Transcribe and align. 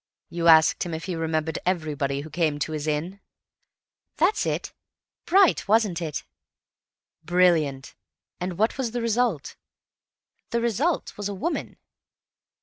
"You 0.31 0.47
asked 0.47 0.81
him 0.83 0.95
if 0.95 1.05
he 1.05 1.15
remembered 1.15 1.59
everybody 1.63 2.21
who 2.21 2.31
came 2.31 2.57
to 2.57 2.71
his 2.71 2.87
inn?" 2.87 3.19
"That's 4.17 4.47
it. 4.47 4.73
Bright, 5.27 5.67
wasn't 5.67 6.01
it?" 6.01 6.23
"Brilliant. 7.23 7.93
And 8.39 8.57
what 8.57 8.79
was 8.79 8.93
the 8.93 9.01
result?" 9.03 9.57
"The 10.49 10.59
result 10.59 11.15
was 11.17 11.29
a 11.29 11.35
woman." 11.35 11.77